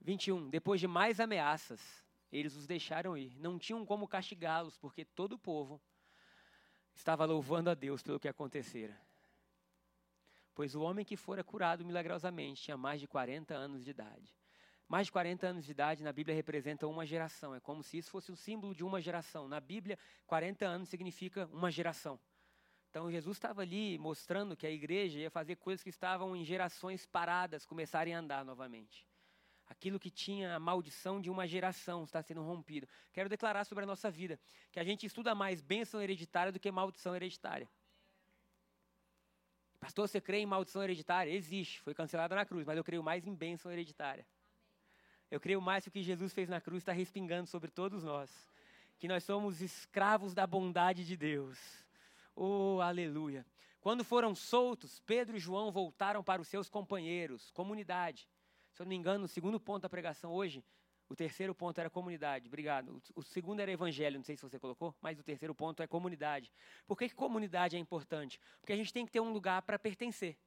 [0.00, 0.48] 21.
[0.48, 1.82] Depois de mais ameaças,
[2.32, 3.38] eles os deixaram ir.
[3.38, 5.78] Não tinham como castigá-los, porque todo o povo
[6.94, 8.98] estava louvando a Deus pelo que acontecera.
[10.60, 14.36] Pois o homem que fora curado milagrosamente tinha mais de 40 anos de idade.
[14.86, 17.54] Mais de 40 anos de idade na Bíblia representa uma geração.
[17.54, 19.48] É como se isso fosse o símbolo de uma geração.
[19.48, 22.20] Na Bíblia, 40 anos significa uma geração.
[22.90, 27.06] Então Jesus estava ali mostrando que a igreja ia fazer coisas que estavam em gerações
[27.06, 29.08] paradas começarem a andar novamente.
[29.66, 32.86] Aquilo que tinha a maldição de uma geração está sendo rompido.
[33.14, 34.38] Quero declarar sobre a nossa vida
[34.70, 37.66] que a gente estuda mais bênção hereditária do que maldição hereditária.
[39.80, 41.32] Pastor, você crê em maldição hereditária?
[41.32, 44.26] Existe, foi cancelada na cruz, mas eu creio mais em bênção hereditária.
[45.30, 48.30] Eu creio mais que o que Jesus fez na cruz está respingando sobre todos nós.
[48.98, 51.58] Que nós somos escravos da bondade de Deus.
[52.36, 53.46] Oh, aleluia.
[53.80, 58.28] Quando foram soltos, Pedro e João voltaram para os seus companheiros, comunidade.
[58.72, 60.62] Se eu não me engano, o segundo ponto da pregação hoje
[61.10, 63.02] o terceiro ponto era comunidade, obrigado.
[63.16, 66.52] O segundo era evangelho, não sei se você colocou, mas o terceiro ponto é comunidade.
[66.86, 68.40] Por que, que comunidade é importante?
[68.60, 70.38] Porque a gente tem que ter um lugar para pertencer.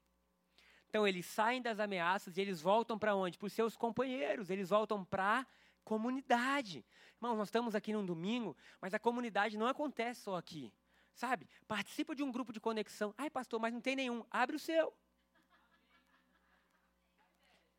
[0.88, 3.38] Então eles saem das ameaças e eles voltam para onde?
[3.38, 5.46] Para os seus companheiros, eles voltam para
[5.84, 6.86] comunidade.
[7.18, 10.72] Irmãos, nós estamos aqui num domingo, mas a comunidade não acontece só aqui.
[11.14, 11.46] Sabe?
[11.68, 13.14] Participa de um grupo de conexão.
[13.18, 14.26] Ai, pastor, mas não tem nenhum.
[14.32, 14.94] Abre o seu.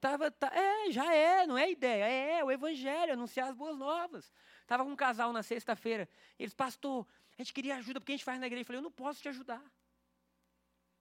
[0.05, 3.79] Tava, tá, é, já é, não é ideia, é, é o evangelho, anunciar as boas
[3.79, 4.31] novas.
[4.61, 6.07] Estava com um casal na sexta-feira.
[6.39, 7.07] Eles, pastor,
[7.39, 8.61] a gente queria ajuda, porque a gente faz na igreja.
[8.61, 9.65] Eu falei, eu não posso te ajudar.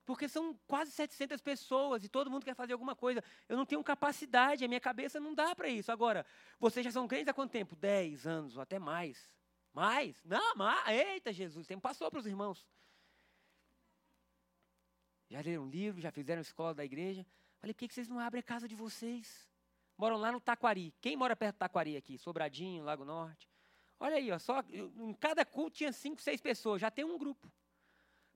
[0.06, 3.22] Porque são quase 700 pessoas e todo mundo quer fazer alguma coisa.
[3.50, 5.92] Eu não tenho capacidade, a minha cabeça não dá para isso.
[5.92, 6.26] Agora,
[6.58, 7.76] vocês já são crentes há quanto tempo?
[7.76, 9.30] 10 anos, ou até mais.
[9.74, 10.24] Mais?
[10.24, 10.88] Não, mais.
[10.88, 12.66] Eita, Jesus, o tempo passou para os irmãos.
[15.30, 17.26] Já leram livro, já fizeram escola da igreja.
[17.64, 19.50] Falei, por que vocês não abrem a casa de vocês?
[19.98, 20.94] Moram lá no Taquari.
[21.00, 22.18] Quem mora perto do Taquari aqui?
[22.18, 23.50] Sobradinho, Lago Norte.
[23.98, 26.82] Olha aí, ó, só, em cada culto tinha cinco, seis pessoas.
[26.82, 27.50] Já tem um grupo.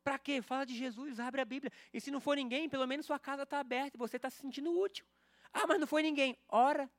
[0.02, 0.42] Para quê?
[0.42, 1.74] Fala de Jesus, abre a Bíblia.
[1.92, 4.38] E se não for ninguém, pelo menos sua casa está aberta e você está se
[4.38, 5.06] sentindo útil.
[5.52, 6.38] Ah, mas não foi ninguém.
[6.48, 6.90] Ora.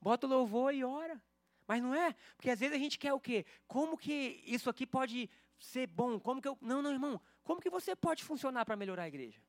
[0.00, 1.22] Bota o louvor e ora.
[1.68, 2.16] Mas não é?
[2.38, 3.44] Porque às vezes a gente quer o quê?
[3.68, 6.18] Como que isso aqui pode ser bom?
[6.18, 6.56] Como que eu.
[6.62, 7.20] Não, não, irmão.
[7.44, 9.42] Como que você pode funcionar para melhorar a igreja?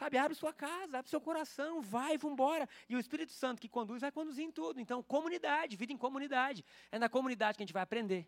[0.00, 2.66] Sabe, abre sua casa, abre seu coração, vai, vambora.
[2.88, 4.80] E o Espírito Santo que conduz vai conduzir em tudo.
[4.80, 6.64] Então, comunidade, vida em comunidade.
[6.90, 8.26] É na comunidade que a gente vai aprender.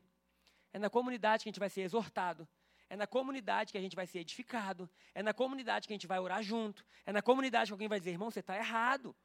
[0.71, 2.47] É na comunidade que a gente vai ser exortado.
[2.91, 4.87] É na comunidade que a gente vai ser edificado.
[5.15, 6.85] É na comunidade que a gente vai orar junto.
[7.07, 9.17] É na comunidade que alguém vai dizer, irmão, você está errado.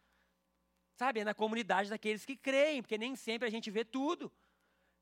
[0.95, 1.19] Sabe?
[1.19, 4.31] É na comunidade daqueles que creem, porque nem sempre a gente vê tudo.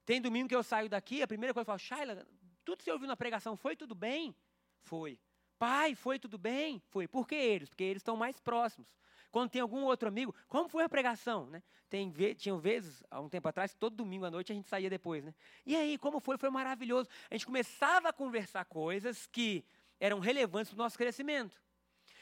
[0.04, 2.28] Tem domingo que eu saio daqui, a primeira coisa que eu falo, Shaila,
[2.64, 4.36] tudo que você ouviu na pregação foi tudo bem?
[4.82, 5.20] Foi.
[5.68, 6.80] Pai, foi tudo bem?
[6.92, 7.08] Foi.
[7.08, 7.68] Por que eles?
[7.70, 8.88] Porque eles estão mais próximos.
[9.32, 11.48] Quando tem algum outro amigo, como foi a pregação?
[11.48, 11.64] Né?
[11.90, 15.24] Tem, tinham vezes, há um tempo atrás, todo domingo à noite a gente saía depois.
[15.24, 15.34] Né?
[15.66, 16.38] E aí, como foi?
[16.38, 17.10] Foi maravilhoso.
[17.32, 19.66] A gente começava a conversar coisas que
[20.00, 21.60] eram relevantes para o nosso crescimento.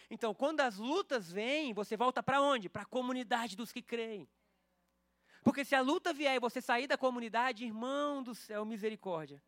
[0.09, 2.69] Então, quando as lutas vêm, você volta para onde?
[2.69, 4.25] Para a comunidade dos que creem.
[5.43, 9.43] Porque se a luta vier e você sair da comunidade, irmão do céu, misericórdia.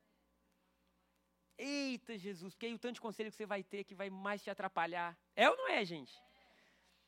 [1.58, 4.44] Eita, Jesus, porque aí o tanto de conselho que você vai ter que vai mais
[4.44, 5.18] te atrapalhar.
[5.36, 6.14] É ou não é, gente?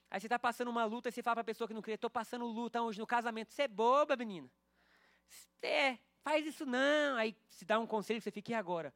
[0.09, 1.95] Aí você está passando uma luta e você fala para a pessoa que não crê,
[1.95, 3.51] estou passando luta hoje no casamento.
[3.51, 4.49] Você é boba, menina.
[5.61, 7.17] É, faz isso não.
[7.17, 8.93] Aí se dá um conselho, você fica, e agora?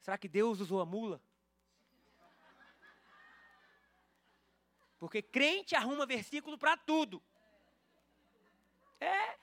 [0.00, 1.20] Será que Deus usou a mula?
[5.00, 7.22] Porque crente arruma versículo para tudo.
[9.00, 9.38] É.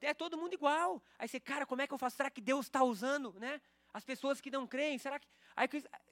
[0.00, 1.02] É todo mundo igual.
[1.18, 2.16] Aí você, cara, como é que eu faço?
[2.16, 3.60] Será que Deus está usando, né?
[3.94, 5.28] As pessoas que não creem, será que.
[5.54, 5.68] Aí,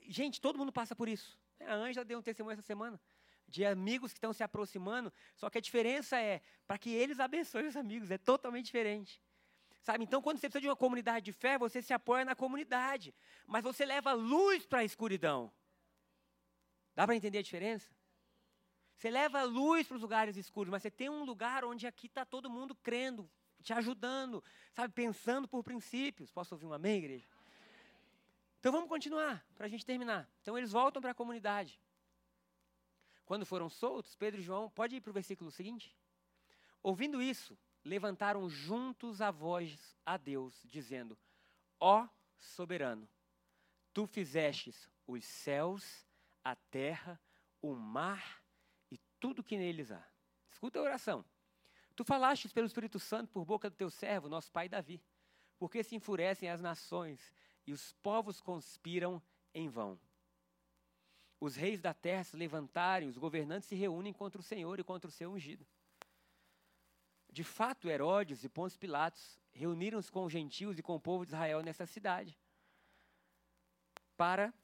[0.09, 1.37] gente, todo mundo passa por isso.
[1.61, 3.01] A Ângela deu um testemunho essa semana
[3.49, 7.67] de amigos que estão se aproximando, só que a diferença é para que eles abençoem
[7.67, 9.21] os amigos, é totalmente diferente.
[9.83, 10.05] Sabe?
[10.05, 13.13] Então, quando você precisa de uma comunidade de fé, você se apoia na comunidade,
[13.47, 15.53] mas você leva luz para a escuridão.
[16.95, 17.91] Dá para entender a diferença?
[18.97, 22.25] Você leva luz para os lugares escuros, mas você tem um lugar onde aqui está
[22.25, 23.29] todo mundo crendo,
[23.61, 24.43] te ajudando,
[24.73, 26.31] sabe, pensando por princípios.
[26.31, 27.27] Posso ouvir um amém, igreja?
[28.63, 30.31] Então vamos continuar, para a gente terminar.
[30.41, 31.81] Então eles voltam para a comunidade.
[33.27, 35.93] Quando foram soltos, Pedro e João, pode ir para o versículo seguinte?
[36.81, 41.19] Ouvindo isso, levantaram juntos a voz a Deus, dizendo:
[41.81, 42.07] Ó
[42.39, 43.09] soberano,
[43.93, 46.07] tu fizestes os céus,
[46.45, 47.21] a terra,
[47.61, 48.45] o mar
[48.93, 50.07] e tudo que neles há.
[50.49, 51.25] Escuta a oração.
[51.97, 55.03] Tu falastes pelo Espírito Santo por boca do teu servo, nosso pai Davi,
[55.59, 57.35] porque se enfurecem as nações
[57.67, 59.23] e os povos conspiram
[59.55, 59.99] em vão
[61.43, 65.09] os reis da terra se levantarem, os governantes se reúnem contra o Senhor e contra
[65.09, 65.67] o seu ungido.
[67.33, 71.33] De fato, Herodes e Pôncio Pilatos reuniram-se com os gentios e com o povo de
[71.33, 72.39] Israel nessa cidade
[74.17, 74.55] para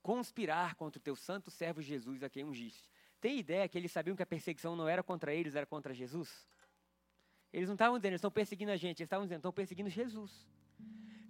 [0.00, 2.88] conspirar contra o teu santo servo Jesus a quem ungiste.
[3.20, 6.46] Tem ideia que eles sabiam que a perseguição não era contra eles, era contra Jesus?
[7.52, 10.46] Eles não estavam dizendo, eles estão perseguindo a gente, eles estavam dizendo, estão perseguindo Jesus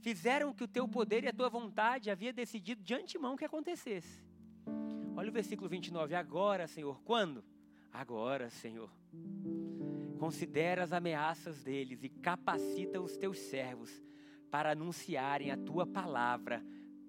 [0.02, 4.22] fizeram que o teu poder e a tua vontade havia decidido de antemão que acontecesse.
[5.16, 6.14] Olha o versículo 29.
[6.14, 7.44] Agora, Senhor, quando?
[7.92, 8.90] Agora, Senhor.
[10.18, 14.02] Considera as ameaças deles e capacita os teus servos
[14.50, 16.62] para anunciarem a tua palavra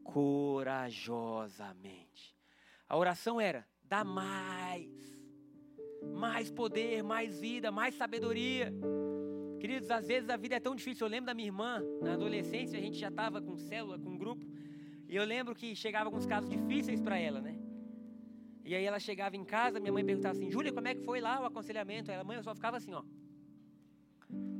[0.03, 2.38] corajosamente.
[2.87, 4.91] A oração era: dá mais,
[6.13, 8.71] mais poder, mais vida, mais sabedoria.
[9.64, 11.08] Queridos, às vezes a vida é tão difícil.
[11.08, 14.46] Eu lembro da minha irmã, na adolescência, a gente já estava com célula, com grupo.
[15.08, 17.56] E eu lembro que chegava alguns casos difíceis para ela, né?
[18.66, 21.22] E aí ela chegava em casa, minha mãe perguntava assim: Júlia, como é que foi
[21.22, 22.12] lá o aconselhamento?
[22.12, 23.04] Ela, mãe, eu só ficava assim, ó.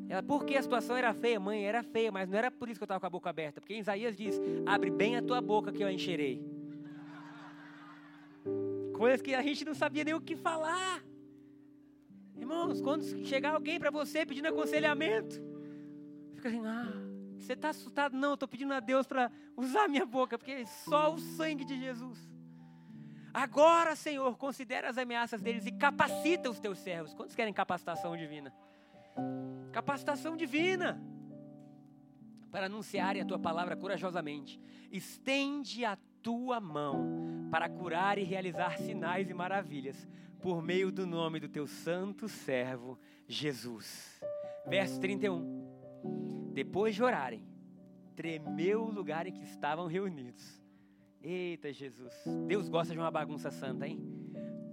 [0.08, 1.38] Ela, porque a situação era feia?
[1.38, 3.60] Mãe, era feia, mas não era por isso que eu estava com a boca aberta.
[3.60, 6.42] Porque Isaías diz: abre bem a tua boca que eu encherei.
[8.94, 11.04] Coisas que a gente não sabia nem o que falar.
[12.44, 15.42] Irmãos, quando chegar alguém para você pedindo aconselhamento,
[16.36, 16.92] fica assim: ah,
[17.40, 18.18] você está assustado?
[18.18, 22.20] Não, estou pedindo a Deus para usar minha boca, porque só o sangue de Jesus.
[23.34, 27.14] Agora, Senhor, considera as ameaças deles e capacita os teus servos.
[27.14, 28.54] Quantos querem capacitação divina?
[29.72, 31.02] Capacitação divina
[32.52, 34.60] para anunciarem a tua palavra corajosamente.
[34.92, 40.06] Estende a tua mão para curar e realizar sinais e maravilhas
[40.44, 44.22] por meio do nome do teu santo servo Jesus.
[44.68, 46.52] Verso 31.
[46.52, 47.48] Depois de orarem,
[48.14, 50.62] tremeu o lugar em que estavam reunidos.
[51.22, 52.14] Eita Jesus,
[52.46, 54.02] Deus gosta de uma bagunça santa, hein?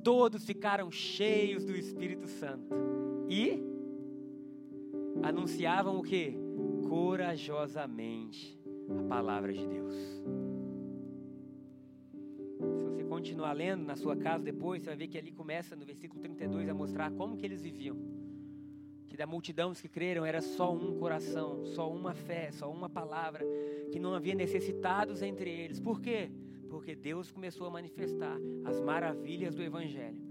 [0.02, 2.74] Todos ficaram cheios do Espírito Santo
[3.28, 3.62] e
[5.22, 6.34] anunciavam o que?
[6.88, 8.58] Corajosamente
[8.98, 9.94] a palavra de Deus.
[13.20, 16.66] Continuar lendo na sua casa depois, você vai ver que ali começa no versículo 32
[16.70, 17.94] a mostrar como que eles viviam.
[19.06, 23.44] Que da multidão que creram era só um coração, só uma fé, só uma palavra,
[23.92, 25.78] que não havia necessitados entre eles.
[25.78, 26.30] Por quê?
[26.70, 30.22] Porque Deus começou a manifestar as maravilhas do evangelho.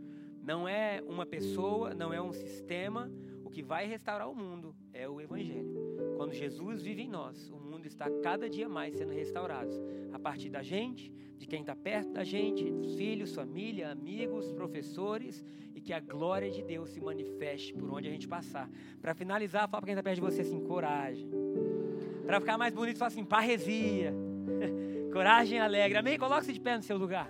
[0.42, 3.08] Não é uma pessoa, não é um sistema,
[3.44, 5.76] o que vai restaurar o mundo é o Evangelho.
[6.18, 9.72] Quando Jesus vive em nós, o mundo está cada dia mais sendo restaurado.
[10.14, 15.44] A partir da gente, de quem está perto da gente, dos filhos, família, amigos, professores,
[15.74, 18.70] e que a glória de Deus se manifeste por onde a gente passar.
[19.02, 21.30] Para finalizar, fala para quem está perto de você assim: coragem.
[22.26, 24.14] Para ficar mais bonito, fala assim: parresia.
[25.14, 25.98] coragem alegre.
[25.98, 26.18] Amém?
[26.18, 27.30] Coloque-se de pé no seu lugar.